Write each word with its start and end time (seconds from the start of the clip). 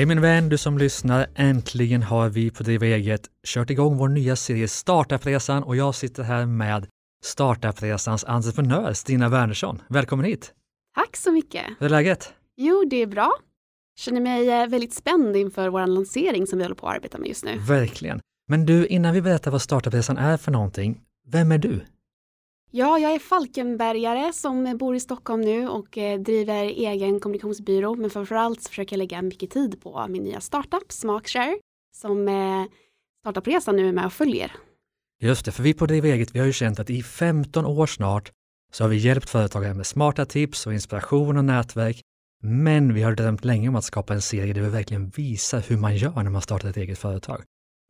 Hej 0.00 0.06
min 0.06 0.20
vän, 0.20 0.48
du 0.48 0.58
som 0.58 0.78
lyssnar. 0.78 1.26
Äntligen 1.34 2.02
har 2.02 2.28
vi 2.28 2.50
på 2.50 2.62
Driva 2.62 2.86
eget 2.86 3.20
kört 3.46 3.70
igång 3.70 3.96
vår 3.96 4.08
nya 4.08 4.36
serie 4.36 4.68
Startupresan 4.68 5.62
och 5.62 5.76
jag 5.76 5.94
sitter 5.94 6.22
här 6.22 6.46
med 6.46 6.86
Startupresans 7.24 8.24
entreprenör 8.24 8.92
Stina 8.92 9.28
Wernersson. 9.28 9.82
Välkommen 9.88 10.26
hit! 10.26 10.52
Tack 10.94 11.16
så 11.16 11.32
mycket! 11.32 11.64
Hur 11.78 11.86
är 11.86 11.90
läget? 11.90 12.32
Jo, 12.56 12.84
det 12.90 12.96
är 12.96 13.06
bra. 13.06 13.32
Känner 13.98 14.20
mig 14.20 14.50
eh, 14.50 14.66
väldigt 14.66 14.94
spänd 14.94 15.36
inför 15.36 15.68
vår 15.68 15.86
lansering 15.86 16.46
som 16.46 16.58
vi 16.58 16.64
håller 16.64 16.76
på 16.76 16.88
att 16.88 16.96
arbeta 16.96 17.18
med 17.18 17.28
just 17.28 17.44
nu. 17.44 17.58
Verkligen. 17.58 18.20
Men 18.48 18.66
du, 18.66 18.86
innan 18.86 19.14
vi 19.14 19.22
berättar 19.22 19.50
vad 19.50 19.62
Startupresan 19.62 20.18
är 20.18 20.36
för 20.36 20.52
någonting, 20.52 21.00
vem 21.28 21.52
är 21.52 21.58
du? 21.58 21.80
Ja, 22.72 22.98
jag 22.98 23.14
är 23.14 23.18
Falkenbergare 23.18 24.32
som 24.32 24.76
bor 24.78 24.96
i 24.96 25.00
Stockholm 25.00 25.40
nu 25.40 25.68
och 25.68 25.98
eh, 25.98 26.20
driver 26.20 26.64
egen 26.64 27.20
kommunikationsbyrå. 27.20 27.94
Men 27.94 28.10
framförallt 28.10 28.68
försöker 28.68 28.96
jag 28.96 28.98
lägga 28.98 29.22
mycket 29.22 29.50
tid 29.50 29.82
på 29.82 30.06
min 30.08 30.22
nya 30.22 30.40
startup 30.40 30.92
Smakshare 30.92 31.58
som 31.96 32.28
eh, 32.28 32.64
Startupresan 33.20 33.76
nu 33.76 33.88
är 33.88 33.92
med 33.92 34.06
och 34.06 34.12
följer. 34.12 34.52
Just 35.20 35.44
det, 35.44 35.52
för 35.52 35.62
vi 35.62 35.74
på 35.74 35.86
Driva 35.86 36.08
eget, 36.08 36.34
vi 36.34 36.38
har 36.38 36.46
ju 36.46 36.52
känt 36.52 36.78
att 36.80 36.90
i 36.90 37.02
15 37.02 37.66
år 37.66 37.86
snart 37.86 38.32
så 38.72 38.84
har 38.84 38.88
vi 38.88 38.96
hjälpt 38.96 39.30
företagare 39.30 39.74
med 39.74 39.86
smarta 39.86 40.26
tips 40.26 40.66
och 40.66 40.72
inspiration 40.72 41.36
och 41.36 41.44
nätverk. 41.44 42.00
Men 42.42 42.94
vi 42.94 43.02
har 43.02 43.12
drömt 43.12 43.44
länge 43.44 43.68
om 43.68 43.76
att 43.76 43.84
skapa 43.84 44.14
en 44.14 44.22
serie 44.22 44.52
där 44.52 44.60
vi 44.60 44.68
verkligen 44.68 45.08
visar 45.08 45.60
hur 45.60 45.76
man 45.76 45.96
gör 45.96 46.22
när 46.22 46.30
man 46.30 46.42
startar 46.42 46.68
ett 46.68 46.76
eget 46.76 46.98
företag. 46.98 47.42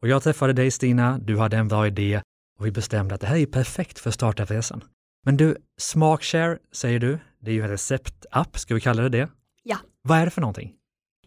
Och 0.02 0.08
jag 0.08 0.22
träffade 0.22 0.52
dig 0.52 0.70
Stina, 0.70 1.18
du 1.18 1.38
hade 1.38 1.56
en 1.56 1.68
bra 1.68 1.86
idé 1.86 2.22
och 2.60 2.66
vi 2.66 2.70
bestämde 2.70 3.14
att 3.14 3.20
det 3.20 3.26
här 3.26 3.36
är 3.36 3.46
perfekt 3.46 3.98
för 3.98 4.10
startupresan. 4.10 4.84
Men 5.24 5.36
du, 5.36 5.56
Smakshare 5.80 6.58
säger 6.72 6.98
du, 6.98 7.18
det 7.40 7.50
är 7.50 7.54
ju 7.54 7.62
en 7.62 7.68
receptapp, 7.68 8.58
ska 8.58 8.74
vi 8.74 8.80
kalla 8.80 9.02
det 9.02 9.08
det? 9.08 9.28
Ja. 9.62 9.76
Vad 10.02 10.18
är 10.18 10.24
det 10.24 10.30
för 10.30 10.40
någonting? 10.40 10.74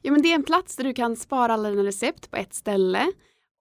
Ja, 0.02 0.12
men 0.12 0.22
det 0.22 0.32
är 0.32 0.36
en 0.36 0.44
plats 0.44 0.76
där 0.76 0.84
du 0.84 0.94
kan 0.94 1.16
spara 1.16 1.54
alla 1.54 1.70
dina 1.70 1.84
recept 1.84 2.32
på 2.32 2.38
ett 2.38 2.54
ställe 2.54 3.12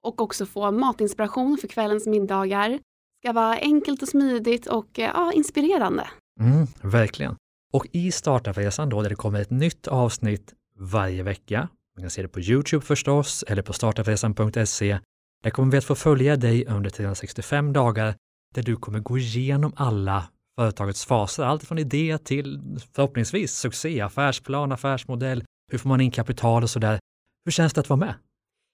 och 0.03 0.21
också 0.21 0.47
få 0.47 0.71
matinspiration 0.71 1.59
för 1.59 1.69
kvällens 1.69 2.07
middagar. 2.07 2.69
Det 2.69 2.79
ska 3.23 3.33
vara 3.33 3.59
enkelt 3.59 4.03
och 4.03 4.09
smidigt 4.09 4.67
och 4.67 4.99
eh, 4.99 5.11
ja, 5.15 5.33
inspirerande. 5.33 6.11
Mm, 6.41 6.67
verkligen. 6.83 7.37
Och 7.73 7.87
i 7.93 8.13
startupresan 8.13 8.89
då, 8.89 9.03
där 9.03 9.09
det 9.09 9.15
kommer 9.15 9.41
ett 9.41 9.51
nytt 9.51 9.89
avsnitt 9.89 10.55
varje 10.79 11.23
vecka, 11.23 11.69
man 11.97 12.03
kan 12.03 12.11
se 12.11 12.23
det 12.23 12.29
på 12.29 12.41
Youtube 12.41 12.85
förstås, 12.85 13.45
eller 13.49 13.63
på 13.63 13.73
startupresan.se, 13.73 14.99
där 15.43 15.51
kommer 15.51 15.73
vi 15.73 15.79
att 15.79 15.85
få 15.85 15.95
följa 15.95 16.37
dig 16.37 16.67
under 16.67 16.91
365 16.91 17.73
dagar, 17.73 18.15
där 18.55 18.63
du 18.63 18.77
kommer 18.77 19.01
gå 19.01 19.19
igenom 19.19 19.73
alla 19.77 20.29
företagets 20.59 21.05
faser, 21.05 21.43
allt 21.43 21.65
från 21.65 21.79
idé 21.79 22.19
till 22.19 22.61
förhoppningsvis 22.93 23.53
succé, 23.53 24.01
affärsplan, 24.01 24.73
affärsmodell, 24.73 25.45
hur 25.71 25.79
får 25.79 25.89
man 25.89 26.01
in 26.01 26.11
kapital 26.11 26.63
och 26.63 26.71
sådär. 26.71 26.99
Hur 27.45 27.53
känns 27.53 27.73
det 27.73 27.81
att 27.81 27.89
vara 27.89 28.01
med? 28.01 28.15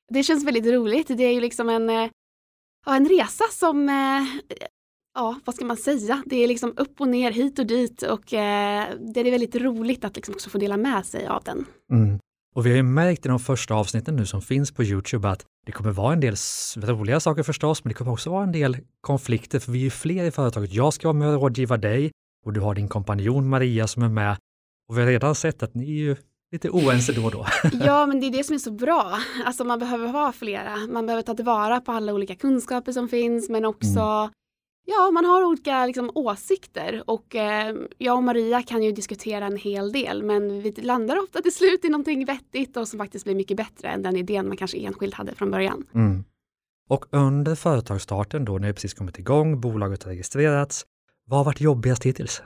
Det 0.09 0.23
känns 0.23 0.45
väldigt 0.45 0.67
roligt. 0.67 1.09
Det 1.09 1.25
är 1.25 1.33
ju 1.33 1.41
liksom 1.41 1.69
en, 1.69 1.91
eh, 1.91 2.11
ja, 2.87 2.97
en 2.97 3.09
resa 3.09 3.45
som, 3.53 3.89
eh, 3.89 4.57
ja, 5.15 5.41
vad 5.45 5.55
ska 5.55 5.65
man 5.65 5.77
säga? 5.77 6.23
Det 6.27 6.37
är 6.37 6.49
liksom 6.49 6.75
upp 6.77 7.01
och 7.01 7.09
ner, 7.09 7.31
hit 7.31 7.59
och 7.59 7.67
dit 7.67 8.03
och 8.03 8.33
eh, 8.33 8.89
det 9.15 9.21
är 9.21 9.31
väldigt 9.31 9.57
roligt 9.57 10.05
att 10.05 10.17
liksom 10.17 10.35
också 10.35 10.51
få 10.51 10.59
dela 10.59 10.77
med 10.77 11.07
sig 11.07 11.27
av 11.27 11.43
den. 11.45 11.67
Mm. 11.93 12.19
Och 12.59 12.67
vi 12.67 12.71
har 12.71 12.77
ju 12.77 12.83
märkt 12.83 13.27
i 13.27 13.29
de 13.29 13.39
första 13.39 13.75
avsnitten 13.75 14.17
nu 14.17 14.27
som 14.27 14.43
finns 14.43 14.73
på 14.73 14.85
Youtube 14.85 15.29
att 15.29 15.45
det 15.67 15.73
kommer 15.73 15.91
vara 15.91 16.13
en 16.13 16.21
del 16.21 16.35
roliga 16.77 17.21
saker 17.21 17.43
förstås, 17.43 17.85
men 17.85 17.89
det 17.89 17.95
kommer 17.95 18.13
också 18.13 18.31
vara 18.31 18.43
en 18.43 18.53
del 18.53 18.77
konflikter, 19.01 19.59
för 19.59 19.73
vi 19.73 19.79
är 19.79 19.83
ju 19.83 19.91
fler 19.91 20.25
i 20.25 20.31
företaget. 20.31 20.73
Jag 20.73 20.93
ska 20.93 21.09
vara 21.09 21.19
med 21.19 21.29
och 21.29 21.43
rådgiva 21.43 21.77
dig 21.77 22.11
och 22.47 22.53
du 22.53 22.61
har 22.61 22.75
din 22.75 22.89
kompanjon 22.89 23.49
Maria 23.49 23.87
som 23.87 24.03
är 24.03 24.09
med. 24.09 24.37
Och 24.89 24.99
vi 24.99 25.01
har 25.01 25.09
redan 25.09 25.35
sett 25.35 25.63
att 25.63 25.75
ni 25.75 25.85
är 25.85 26.03
ju 26.03 26.17
lite 26.53 26.71
oense 26.71 27.13
då 27.13 27.25
och 27.25 27.31
då. 27.31 27.47
ja, 27.85 28.07
men 28.07 28.21
det 28.21 28.27
är 28.27 28.31
det 28.31 28.45
som 28.45 28.55
är 28.55 28.59
så 28.59 28.71
bra. 28.71 29.19
Alltså 29.45 29.65
man 29.65 29.79
behöver 29.79 30.13
vara 30.13 30.33
flera. 30.33 30.77
Man 30.77 31.07
behöver 31.07 31.23
ta 31.23 31.35
tillvara 31.35 31.81
på 31.81 31.93
alla 31.93 32.15
olika 32.15 32.35
kunskaper 32.35 32.93
som 32.93 33.09
finns, 33.09 33.49
men 33.49 33.65
också 33.65 34.01
mm. 34.01 34.31
Ja, 34.91 35.11
man 35.11 35.25
har 35.25 35.45
olika 35.45 35.87
liksom, 35.87 36.11
åsikter 36.15 37.03
och 37.07 37.35
eh, 37.35 37.77
jag 37.99 38.17
och 38.17 38.23
Maria 38.23 38.63
kan 38.63 38.83
ju 38.83 38.93
diskutera 38.93 39.47
en 39.47 39.57
hel 39.57 39.93
del 39.93 40.23
men 40.23 40.61
vi 40.61 40.73
landar 40.73 41.23
ofta 41.23 41.43
till 41.43 41.55
slut 41.55 41.85
i 41.85 41.89
någonting 41.89 42.25
vettigt 42.25 42.77
och 42.77 42.89
som 42.89 42.99
faktiskt 42.99 43.25
blir 43.25 43.35
mycket 43.35 43.57
bättre 43.57 43.89
än 43.89 44.03
den 44.03 44.17
idén 44.17 44.49
man 44.49 44.57
kanske 44.57 44.79
enskilt 44.79 45.15
hade 45.15 45.35
från 45.35 45.51
början. 45.51 45.87
Mm. 45.95 46.25
Och 46.89 47.05
under 47.11 47.55
företagsstarten 47.55 48.45
då, 48.45 48.59
när 48.59 48.69
det 48.69 48.75
precis 48.75 48.95
kommit 48.95 49.19
igång, 49.19 49.61
bolaget 49.61 50.03
har 50.03 50.11
registrerats, 50.11 50.87
vad 51.27 51.39
har 51.39 51.45
varit 51.45 51.61
jobbigast 51.61 52.05
hittills? 52.05 52.43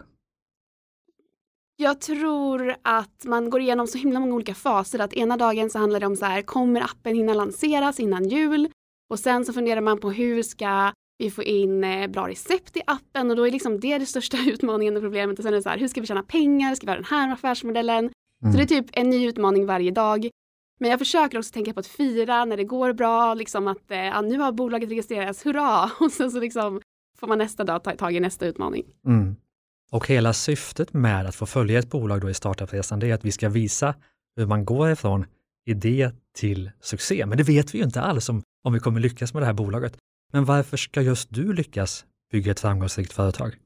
Jag 1.76 2.00
tror 2.00 2.76
att 2.82 3.24
man 3.24 3.50
går 3.50 3.60
igenom 3.60 3.86
så 3.86 3.98
himla 3.98 4.20
många 4.20 4.34
olika 4.34 4.54
faser. 4.54 4.98
Att 4.98 5.12
ena 5.12 5.36
dagen 5.36 5.70
så 5.70 5.78
handlar 5.78 6.00
det 6.00 6.06
om 6.06 6.16
så 6.16 6.24
här, 6.24 6.42
kommer 6.42 6.80
appen 6.80 7.16
hinna 7.16 7.34
lanseras 7.34 8.00
innan 8.00 8.28
jul? 8.28 8.69
Och 9.10 9.19
sen 9.19 9.44
så 9.44 9.53
funderar 9.53 9.80
man 9.80 10.00
på 10.00 10.10
hur 10.10 10.42
ska 10.42 10.92
vi 11.22 11.31
får 11.31 11.44
in 11.44 11.84
eh, 11.84 12.06
bra 12.06 12.28
recept 12.28 12.77
i 12.77 12.83
appen 12.87 13.31
och 13.31 13.37
då 13.37 13.47
är 13.47 13.50
liksom 13.50 13.81
det 13.81 13.99
det 13.99 14.06
största 14.06 14.38
utmaningen 14.47 14.97
och 14.97 15.03
problemet. 15.03 15.38
Och 15.38 15.43
sen 15.43 15.53
är 15.53 15.56
det 15.56 15.62
så 15.62 15.69
här, 15.69 15.78
hur 15.78 15.88
ska 15.88 16.00
vi 16.00 16.06
tjäna 16.06 16.22
pengar? 16.22 16.75
Ska 16.75 16.87
vi 16.87 16.91
ha 16.91 16.97
den 16.97 17.05
här 17.05 17.33
affärsmodellen? 17.33 18.10
Mm. 18.43 18.53
Så 18.53 18.59
det 18.59 18.65
är 18.65 18.83
typ 18.83 18.87
en 18.93 19.10
ny 19.10 19.28
utmaning 19.28 19.66
varje 19.66 19.91
dag. 19.91 20.31
Men 20.81 20.91
jag 20.91 20.99
försöker 20.99 21.38
också 21.38 21.53
tänka 21.53 21.72
på 21.72 21.81
att 21.81 21.87
fira 21.87 22.44
när 22.44 22.56
det 22.56 22.65
går 22.65 22.93
bra, 22.93 23.34
liksom 23.34 23.69
att 23.69 23.91
eh, 23.91 23.99
ja, 23.99 24.21
nu 24.21 24.38
har 24.38 24.53
bolaget 24.53 24.91
registrerats, 24.91 25.47
hurra! 25.47 25.91
Och 26.00 26.12
sen 26.12 26.31
så 26.31 26.41
liksom 26.41 26.81
får 27.19 27.27
man 27.27 27.39
nästa 27.39 27.65
dag 27.65 27.84
ta 27.84 27.91
tag 27.91 28.16
i 28.16 28.21
nästa 28.21 28.47
utmaning. 28.47 28.84
Mm. 29.06 29.37
Och 29.93 30.09
hela 30.09 30.33
syftet 30.33 30.93
med 30.93 31.27
att 31.27 31.34
få 31.34 31.47
följa 31.47 31.78
ett 31.78 31.91
bolag 31.91 32.21
då 32.21 32.31
i 32.31 32.34
startupresan, 32.34 33.00
det 33.00 33.10
är 33.10 33.15
att 33.15 33.25
vi 33.25 33.33
ska 33.33 33.49
visa 33.49 33.94
hur 34.37 34.47
man 34.47 34.65
går 34.65 34.91
ifrån 34.91 35.27
idé 35.66 36.10
till 36.34 36.71
succé. 36.81 37.27
Men 37.27 37.39
det 37.39 37.44
vet 37.44 37.75
vi 37.75 37.78
ju 37.78 37.84
inte 37.84 38.00
alls 38.00 38.28
om, 38.28 38.43
om 38.65 38.72
vi 38.72 38.81
kommer 38.81 39.00
lyckas 39.00 39.34
med 39.34 39.43
det 39.43 39.47
här 39.47 39.53
bolaget. 39.53 39.97
Men 40.32 40.44
varför 40.44 40.76
ska 40.76 41.03
just 41.03 41.28
du 41.31 41.53
lyckas 41.53 42.04
bygga 42.32 42.53
ett 42.53 42.60
framgångsrikt 42.60 43.12
företag? 43.12 43.56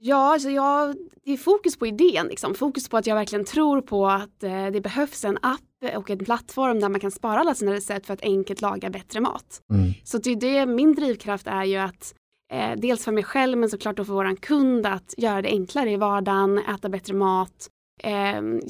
Ja, 0.00 0.32
alltså 0.32 0.50
jag, 0.50 0.96
det 1.24 1.32
är 1.32 1.36
fokus 1.36 1.76
på 1.76 1.86
idén, 1.86 2.26
liksom. 2.26 2.54
fokus 2.54 2.88
på 2.88 2.96
att 2.96 3.06
jag 3.06 3.14
verkligen 3.14 3.44
tror 3.44 3.80
på 3.80 4.06
att 4.06 4.42
eh, 4.42 4.66
det 4.66 4.80
behövs 4.80 5.24
en 5.24 5.38
app 5.42 5.96
och 5.96 6.10
en 6.10 6.18
plattform 6.18 6.80
där 6.80 6.88
man 6.88 7.00
kan 7.00 7.10
spara 7.10 7.40
alla 7.40 7.54
sina 7.54 7.72
recept 7.72 8.06
för 8.06 8.14
att 8.14 8.22
enkelt 8.22 8.60
laga 8.60 8.90
bättre 8.90 9.20
mat. 9.20 9.62
Mm. 9.72 9.92
Så 10.04 10.18
det, 10.18 10.34
det, 10.34 10.66
min 10.66 10.94
drivkraft 10.94 11.46
är 11.46 11.64
ju 11.64 11.76
att 11.76 12.14
eh, 12.52 12.70
dels 12.76 13.04
för 13.04 13.12
mig 13.12 13.24
själv 13.24 13.58
men 13.58 13.68
såklart 13.70 13.96
då 13.96 14.04
för 14.04 14.12
våran 14.12 14.36
kund 14.36 14.86
att 14.86 15.14
göra 15.16 15.42
det 15.42 15.48
enklare 15.48 15.90
i 15.90 15.96
vardagen, 15.96 16.58
äta 16.58 16.88
bättre 16.88 17.14
mat, 17.14 17.68
eh, 18.02 18.12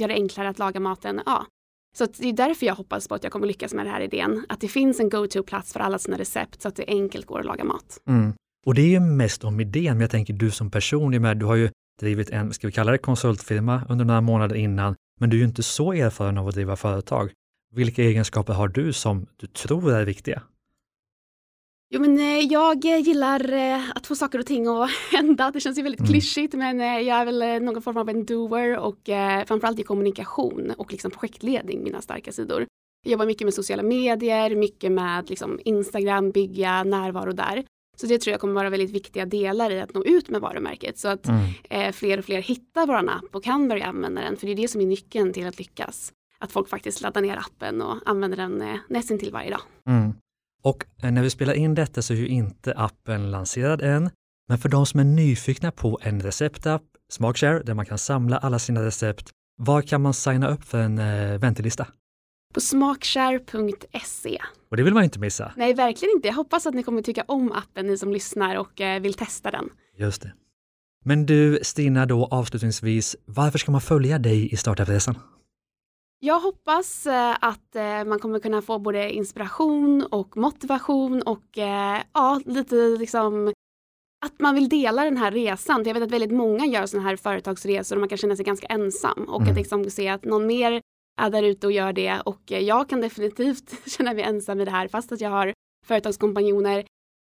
göra 0.01 0.09
det 0.09 0.15
enklare 0.15 0.49
att 0.49 0.59
laga 0.59 0.81
maten. 0.81 1.21
Ja, 1.27 1.47
så 1.97 2.07
det 2.19 2.29
är 2.29 2.33
därför 2.33 2.67
jag 2.67 2.75
hoppas 2.75 3.09
på 3.09 3.15
att 3.15 3.23
jag 3.23 3.33
kommer 3.33 3.47
lyckas 3.47 3.75
med 3.75 3.87
den 3.87 3.95
här 3.95 4.01
idén. 4.01 4.45
Att 4.49 4.61
det 4.61 4.69
finns 4.69 5.01
en 5.01 5.09
go-to-plats 5.09 5.73
för 5.73 5.81
alla 5.81 5.99
sina 5.99 6.19
recept 6.19 6.63
så 6.63 6.69
att 6.69 6.77
det 6.77 6.85
enkelt 6.89 7.27
går 7.27 7.41
att 7.41 7.47
laga 7.47 7.65
mat. 7.65 8.01
Mm. 8.09 8.33
Och 8.67 8.75
det 8.75 8.83
är 8.83 8.89
ju 8.89 9.01
mest 9.01 9.45
om 9.45 9.61
idén, 9.61 9.93
men 9.93 10.01
jag 10.01 10.11
tänker 10.11 10.35
du 10.35 10.51
som 10.51 10.71
person, 10.71 11.39
du 11.39 11.47
har 11.47 11.57
ju 11.57 11.71
drivit 12.01 12.31
en, 12.31 12.53
ska 12.53 12.67
vi 12.67 12.73
kalla 12.73 12.93
det 12.93 12.99
konsultfirma 12.99 13.83
under 13.89 14.05
några 14.05 14.21
månader 14.21 14.57
innan, 14.57 14.95
men 15.21 15.31
du 15.31 15.37
är 15.37 15.39
ju 15.39 15.47
inte 15.47 15.63
så 15.63 15.93
erfaren 15.93 16.39
av 16.39 16.49
att 16.49 16.55
driva 16.55 16.77
företag. 16.77 17.33
Vilka 17.75 18.03
egenskaper 18.03 18.53
har 18.53 18.69
du 18.69 18.93
som 18.93 19.27
du 19.37 19.47
tror 19.47 19.93
är 19.93 20.05
viktiga? 20.05 20.43
Jo, 21.91 22.01
men 22.01 22.19
eh, 22.19 22.39
jag 22.39 22.85
gillar 22.85 23.53
eh, 23.53 23.91
att 23.95 24.07
få 24.07 24.15
saker 24.15 24.39
och 24.39 24.47
ting 24.47 24.67
att 24.67 24.91
hända. 25.13 25.51
Det 25.51 25.61
känns 25.61 25.79
ju 25.79 25.83
väldigt 25.83 26.01
mm. 26.01 26.13
klyschigt, 26.13 26.55
men 26.55 26.81
eh, 26.81 27.01
jag 27.01 27.19
är 27.19 27.25
väl 27.25 27.63
någon 27.63 27.83
form 27.83 27.97
av 27.97 28.09
en 28.09 28.25
doer 28.25 28.77
och 28.79 28.99
framförallt 29.47 29.79
i 29.79 29.83
kommunikation 29.83 30.73
och 30.77 30.93
liksom 30.93 31.11
projektledning, 31.11 31.83
mina 31.83 32.01
starka 32.01 32.33
sidor. 32.33 32.67
Jag 33.05 33.13
jobbar 33.13 33.27
mycket 33.27 33.45
med 33.45 33.55
sociala 33.55 33.83
medier, 33.83 34.55
mycket 34.55 34.93
med 34.93 35.31
liksom 35.31 35.61
Instagram, 35.65 36.31
bygga 36.31 36.85
närvaro 36.85 37.33
där. 37.33 37.65
Så 37.97 38.07
det 38.07 38.19
tror 38.19 38.33
jag 38.33 38.41
kommer 38.41 38.55
vara 38.55 38.71
väldigt 38.71 38.91
viktiga 38.91 39.27
delar 39.27 39.71
i 39.71 39.81
att 39.81 39.95
nå 39.95 40.05
ut 40.05 40.29
med 40.29 40.41
varumärket 40.41 40.99
så 40.99 41.09
att 41.09 41.27
mm. 41.29 41.93
fler 41.93 42.19
och 42.19 42.25
fler 42.25 42.43
hittar 42.43 42.87
vår 42.87 42.95
app 42.95 43.35
och 43.35 43.45
kan 43.45 43.69
börja 43.69 43.87
använda 43.87 44.21
den. 44.23 44.37
För 44.37 44.47
det 44.47 44.53
är 44.53 44.57
det 44.57 44.69
som 44.69 44.81
är 44.81 44.87
nyckeln 44.87 45.33
till 45.33 45.47
att 45.47 45.59
lyckas. 45.59 46.13
Att 46.39 46.53
folk 46.53 46.69
faktiskt 46.69 47.01
laddar 47.01 47.21
ner 47.21 47.37
appen 47.37 47.83
och 47.83 47.97
använder 48.07 48.37
den 48.37 48.79
nästan 48.89 49.19
till 49.19 49.33
varje 49.33 49.51
dag. 49.51 49.63
Mm. 49.87 50.13
Och 50.63 50.85
eh, 51.03 51.11
när 51.11 51.23
vi 51.23 51.31
spelar 51.31 51.55
in 51.55 51.75
detta 51.75 52.03
så 52.03 52.13
är 52.13 52.17
ju 52.17 52.29
inte 52.29 52.75
appen 52.75 53.31
lanserad 53.31 53.83
än, 53.83 54.11
men 54.49 54.59
för 54.59 54.69
de 54.69 54.87
som 54.87 55.01
är 55.01 55.05
nyfikna 55.05 55.71
på 55.71 55.99
en 56.03 56.21
receptapp, 56.21 56.83
Smakshare, 57.13 57.63
där 57.63 57.75
man 57.75 57.87
kan 57.87 57.99
samla 57.99 58.39
alla 58.39 58.59
sina 58.59 58.85
recept, 58.85 59.31
var 59.59 59.83
kan 59.83 60.03
man 60.03 60.15
signa 60.15 60.49
upp 60.49 60.65
för 60.65 60.79
en 60.79 60.99
eh, 60.99 61.39
väntelista? 61.39 61.87
På 62.55 62.61
smakshare.se. 62.61 64.39
Och 64.71 64.77
det 64.77 64.83
vill 64.83 64.95
man 64.95 65.05
inte 65.05 65.19
missa. 65.19 65.53
Nej, 65.57 65.75
verkligen 65.75 66.17
inte. 66.17 66.29
Jag 66.29 66.35
hoppas 66.35 66.67
att 66.67 66.75
ni 66.75 66.83
kommer 66.83 67.03
tycka 67.03 67.25
om 67.29 67.53
appen, 67.53 67.87
ni 67.87 67.99
som 67.99 68.13
lyssnar 68.13 68.57
och 68.57 68.81
eh, 68.81 69.01
vill 69.01 69.15
testa 69.15 69.51
den. 69.51 69.69
Just 69.97 70.23
det. 70.23 70.33
Men 71.05 71.27
du, 71.27 71.59
Stina, 71.63 72.07
då 72.07 72.27
avslutningsvis, 72.27 73.17
varför 73.25 73.59
ska 73.59 73.73
man 73.73 73.81
följa 73.81 74.19
dig 74.19 74.53
i 74.53 74.57
startupresan? 74.57 75.19
Jag 76.21 76.41
hoppas 76.41 77.07
eh, 77.07 77.37
att 77.41 77.77
eh, 77.77 78.05
man 78.05 78.19
kommer 78.19 78.39
kunna 78.39 78.63
få 78.63 78.79
både 78.79 79.13
inspiration 79.13 80.03
och 80.11 80.37
motivation 80.37 81.23
och 81.23 81.59
eh, 81.59 82.03
ja, 82.13 82.41
lite 82.45 82.75
liksom 82.75 83.53
att 84.27 84.41
man 84.41 84.55
vill 84.55 84.69
dela 84.69 85.05
den 85.05 85.17
här 85.17 85.31
resan. 85.31 85.83
Jag 85.85 85.95
vet 85.95 86.03
att 86.03 86.11
väldigt 86.11 86.33
många 86.33 86.67
gör 86.67 86.87
sådana 86.87 87.09
här 87.09 87.17
företagsresor 87.17 87.97
och 87.97 88.01
man 88.01 88.09
kan 88.09 88.19
känna 88.19 88.37
sig 88.37 88.45
ganska 88.45 88.67
ensam 88.67 89.25
och 89.29 89.41
mm. 89.41 89.51
att 89.51 89.57
liksom 89.57 89.91
se 89.91 90.09
att 90.09 90.25
någon 90.25 90.47
mer 90.47 90.81
är 91.21 91.31
där 91.31 91.43
ute 91.43 91.67
och 91.67 91.73
gör 91.73 91.93
det 91.93 92.21
och 92.25 92.43
jag 92.47 92.89
kan 92.89 93.01
definitivt 93.01 93.75
känna 93.91 94.15
mig 94.15 94.23
ensam 94.23 94.61
i 94.61 94.65
det 94.65 94.71
här 94.71 94.89
fast 94.89 95.13
att 95.13 95.21
jag 95.21 95.31
har 95.31 95.53
företagskompanjoner 95.87 96.85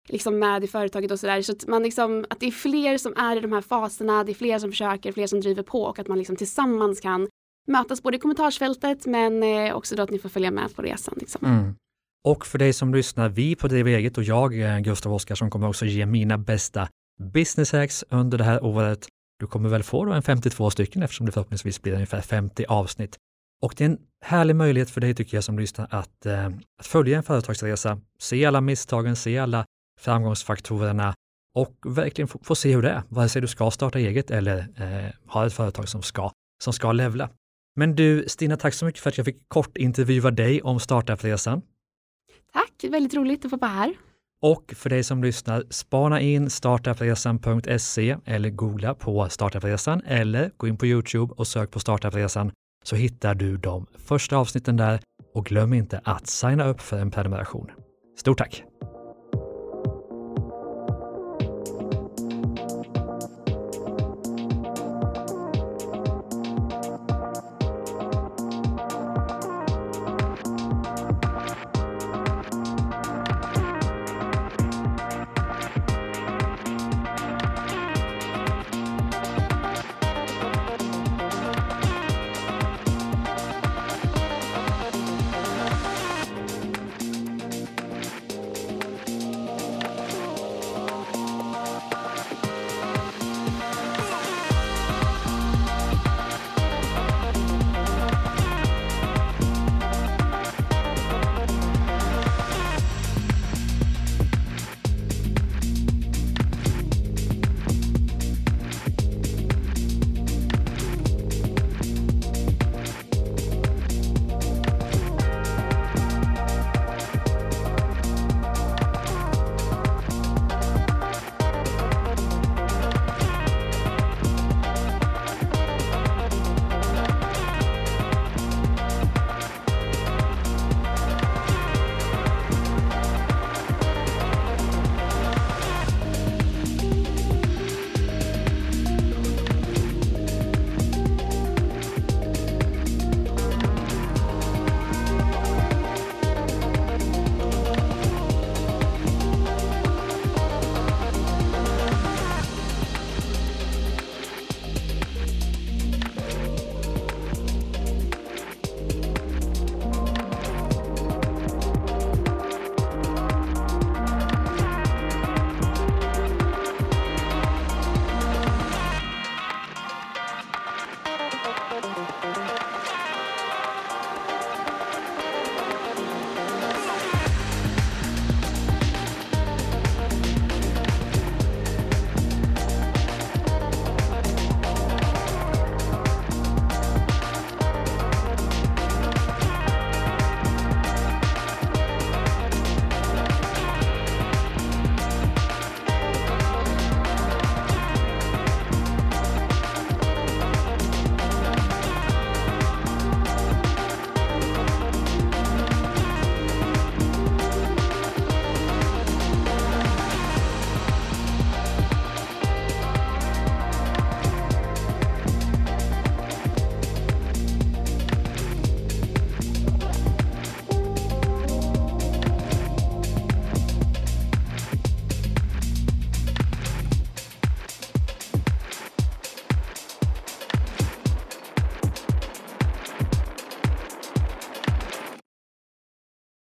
liksom 0.08 0.38
med 0.38 0.64
i 0.64 0.66
företaget 0.66 1.10
och 1.10 1.20
sådär. 1.20 1.42
Så 1.42 1.52
att, 1.52 1.66
man 1.66 1.82
liksom, 1.82 2.24
att 2.30 2.40
det 2.40 2.46
är 2.46 2.50
fler 2.50 2.98
som 2.98 3.16
är 3.16 3.36
i 3.36 3.40
de 3.40 3.52
här 3.52 3.60
faserna, 3.60 4.24
det 4.24 4.32
är 4.32 4.34
fler 4.34 4.58
som 4.58 4.70
försöker, 4.70 5.12
fler 5.12 5.26
som 5.26 5.40
driver 5.40 5.62
på 5.62 5.82
och 5.82 5.98
att 5.98 6.08
man 6.08 6.18
liksom 6.18 6.36
tillsammans 6.36 7.00
kan 7.00 7.28
mötas 7.66 8.02
både 8.02 8.16
i 8.16 8.20
kommentarsfältet 8.20 9.06
men 9.06 9.42
eh, 9.42 9.74
också 9.74 9.96
då 9.96 10.02
att 10.02 10.10
ni 10.10 10.18
får 10.18 10.28
följa 10.28 10.50
med 10.50 10.76
på 10.76 10.82
resan. 10.82 11.14
Liksom. 11.16 11.46
Mm. 11.46 11.74
Och 12.24 12.46
för 12.46 12.58
dig 12.58 12.72
som 12.72 12.94
lyssnar, 12.94 13.28
vi 13.28 13.56
på 13.56 13.68
Driv 13.68 13.86
eget 13.86 14.18
och 14.18 14.24
jag, 14.24 14.60
eh, 14.60 14.78
Gustav 14.78 15.14
Oskarsson, 15.14 15.50
kommer 15.50 15.68
också 15.68 15.84
ge 15.84 16.06
mina 16.06 16.38
bästa 16.38 16.88
business 17.32 17.72
hacks 17.72 18.04
under 18.08 18.38
det 18.38 18.44
här 18.44 18.64
året. 18.64 19.08
Du 19.38 19.46
kommer 19.46 19.68
väl 19.68 19.82
få 19.82 20.04
då 20.04 20.12
en 20.12 20.22
52 20.22 20.70
stycken 20.70 21.02
eftersom 21.02 21.26
det 21.26 21.32
förhoppningsvis 21.32 21.82
blir 21.82 21.92
ungefär 21.92 22.20
50 22.20 22.64
avsnitt. 22.68 23.16
Och 23.62 23.74
det 23.76 23.84
är 23.84 23.88
en 23.88 23.98
härlig 24.24 24.56
möjlighet 24.56 24.90
för 24.90 25.00
dig 25.00 25.14
tycker 25.14 25.36
jag 25.36 25.44
som 25.44 25.58
lyssnar 25.58 25.86
att, 25.90 26.26
eh, 26.26 26.46
att 26.46 26.86
följa 26.86 27.16
en 27.16 27.22
företagsresa, 27.22 28.00
se 28.18 28.44
alla 28.44 28.60
misstagen, 28.60 29.16
se 29.16 29.38
alla 29.38 29.64
framgångsfaktorerna 30.00 31.14
och 31.54 31.76
verkligen 31.86 32.28
få, 32.28 32.38
få 32.42 32.54
se 32.54 32.74
hur 32.74 32.82
det 32.82 32.90
är, 32.90 33.02
vare 33.08 33.28
sig 33.28 33.42
du 33.42 33.48
ska 33.48 33.70
starta 33.70 33.98
eget 33.98 34.30
eller 34.30 34.58
eh, 34.58 35.12
har 35.26 35.46
ett 35.46 35.52
företag 35.52 35.88
som 35.88 36.02
ska, 36.02 36.30
som 36.64 36.72
ska 36.72 36.92
levla. 36.92 37.30
Men 37.76 37.94
du 37.94 38.24
Stina, 38.26 38.56
tack 38.56 38.74
så 38.74 38.84
mycket 38.84 39.02
för 39.02 39.10
att 39.10 39.18
jag 39.18 39.24
fick 39.24 39.48
kort 39.48 39.76
intervjua 39.76 40.30
dig 40.30 40.62
om 40.62 40.80
startupresan. 40.80 41.62
Tack, 42.52 42.92
väldigt 42.92 43.14
roligt 43.14 43.44
att 43.44 43.50
få 43.50 43.56
vara 43.56 43.70
här. 43.70 43.94
Och 44.42 44.74
för 44.76 44.90
dig 44.90 45.04
som 45.04 45.24
lyssnar, 45.24 45.64
spana 45.70 46.20
in 46.20 46.50
startupresan.se 46.50 48.16
eller 48.24 48.50
googla 48.50 48.94
på 48.94 49.28
startupresan 49.28 50.02
eller 50.06 50.50
gå 50.56 50.68
in 50.68 50.76
på 50.76 50.86
Youtube 50.86 51.34
och 51.36 51.46
sök 51.46 51.70
på 51.70 51.80
startupresan 51.80 52.52
så 52.84 52.96
hittar 52.96 53.34
du 53.34 53.56
de 53.56 53.86
första 53.94 54.36
avsnitten 54.36 54.76
där 54.76 55.00
och 55.34 55.46
glöm 55.46 55.72
inte 55.72 56.00
att 56.04 56.26
signa 56.26 56.64
upp 56.64 56.80
för 56.80 56.98
en 56.98 57.10
prenumeration. 57.10 57.70
Stort 58.16 58.38
tack! 58.38 58.64